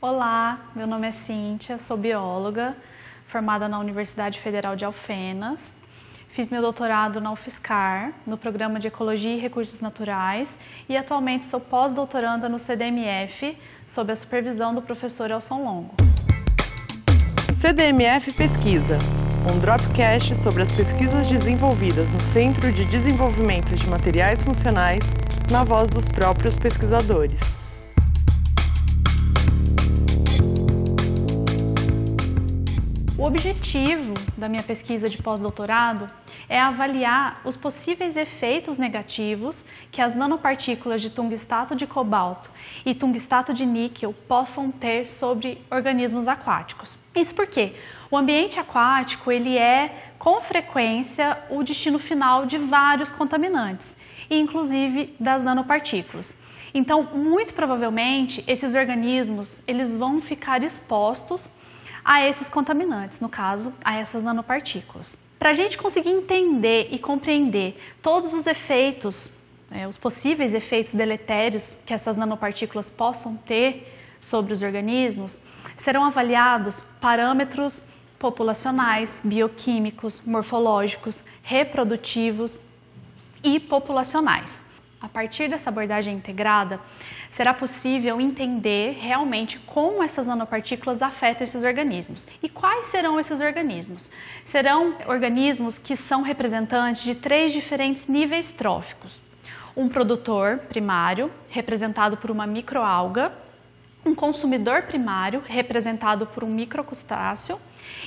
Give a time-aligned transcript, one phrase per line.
[0.00, 2.76] Olá, meu nome é Cíntia, sou bióloga,
[3.26, 5.76] formada na Universidade Federal de Alfenas.
[6.28, 10.56] Fiz meu doutorado na UFSCar, no programa de Ecologia e Recursos Naturais,
[10.88, 15.96] e atualmente sou pós-doutoranda no CDMF, sob a supervisão do professor Elson Longo.
[17.54, 19.00] CDMF Pesquisa,
[19.52, 25.02] um dropcast sobre as pesquisas desenvolvidas no Centro de Desenvolvimento de Materiais Funcionais,
[25.50, 27.67] na voz dos próprios pesquisadores.
[33.28, 36.08] Objetivo da minha pesquisa de pós-doutorado
[36.48, 42.50] é avaliar os possíveis efeitos negativos que as nanopartículas de tungstato de cobalto
[42.86, 46.98] e tungstato de níquel possam ter sobre organismos aquáticos.
[47.14, 47.74] Isso porque
[48.10, 53.94] o ambiente aquático ele é com frequência o destino final de vários contaminantes,
[54.30, 56.34] inclusive das nanopartículas.
[56.72, 61.52] Então, muito provavelmente, esses organismos eles vão ficar expostos
[62.08, 65.18] a esses contaminantes, no caso, a essas nanopartículas.
[65.38, 69.30] Para a gente conseguir entender e compreender todos os efeitos,
[69.70, 75.38] né, os possíveis efeitos deletérios que essas nanopartículas possam ter sobre os organismos,
[75.76, 77.84] serão avaliados parâmetros
[78.18, 82.58] populacionais, bioquímicos, morfológicos, reprodutivos
[83.44, 84.64] e populacionais.
[85.00, 86.80] A partir dessa abordagem integrada,
[87.30, 92.26] será possível entender realmente como essas nanopartículas afetam esses organismos.
[92.42, 94.10] E quais serão esses organismos?
[94.42, 99.20] Serão organismos que são representantes de três diferentes níveis tróficos.
[99.76, 103.32] Um produtor primário, representado por uma microalga,
[104.08, 107.60] um consumidor primário, representado por um microcrustáceo,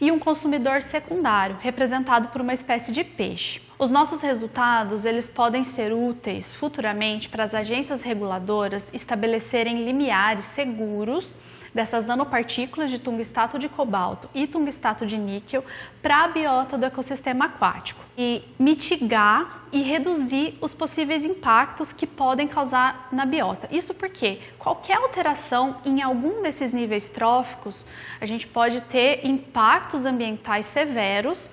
[0.00, 3.60] e um consumidor secundário, representado por uma espécie de peixe.
[3.78, 11.34] Os nossos resultados, eles podem ser úteis futuramente para as agências reguladoras estabelecerem limiares seguros
[11.76, 15.62] dessas nanopartículas de tungstato de cobalto e tungstato de níquel
[16.00, 22.48] para a biota do ecossistema aquático e mitigar e reduzir os possíveis impactos que podem
[22.48, 23.68] causar na biota.
[23.70, 27.84] Isso porque qualquer alteração em algum desses níveis tróficos,
[28.18, 31.50] a gente pode ter impactos ambientais severos,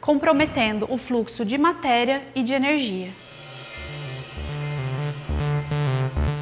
[0.00, 3.10] comprometendo o fluxo de matéria e de energia.